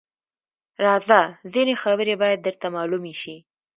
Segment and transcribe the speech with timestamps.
[0.85, 1.21] _راځه!
[1.53, 3.35] ځينې خبرې بايد درته مالومې شي.